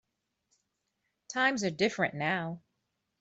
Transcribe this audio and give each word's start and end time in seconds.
Times 1.29 1.63
are 1.63 1.69
different 1.69 2.15
now. 2.15 2.63